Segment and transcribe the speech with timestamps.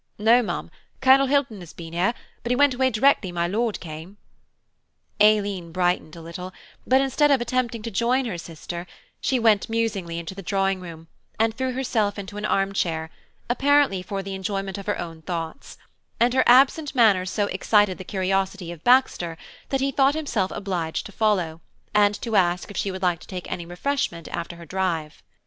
[0.17, 4.17] "No, ma'am, Colonel Hilton has been here, but he went away directly my Lord came."
[5.21, 6.53] Aileen brightened a little,
[6.87, 8.87] but instead of attempting to join her sister,
[9.19, 11.07] she went musingly into the drawing room,
[11.39, 13.11] and threw herself into an armchair,
[13.47, 15.77] apparently for the enjoyment of her own thoughts;
[16.19, 19.37] and her absent manner so excited the curiosity of Baxter
[19.69, 21.61] that he thought himself obliged to follow,
[21.93, 25.21] and to ask if she would like to take any refreshment after her drive.